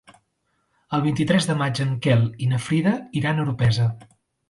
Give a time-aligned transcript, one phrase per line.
[0.99, 3.91] El vint-i-tres de maig en Quel i na Frida iran a Orpesa.